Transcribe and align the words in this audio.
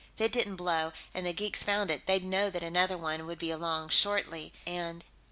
If 0.15 0.21
it 0.21 0.31
didn't 0.31 0.55
blow, 0.55 0.93
and 1.13 1.27
the 1.27 1.31
geeks 1.31 1.61
found 1.61 1.91
it, 1.91 2.07
they'd 2.07 2.25
know 2.25 2.49
that 2.49 2.63
another 2.63 2.97
one 2.97 3.27
would 3.27 3.37
be 3.37 3.51
along 3.51 3.89
shortly, 3.89 4.51
and.... 4.65 5.05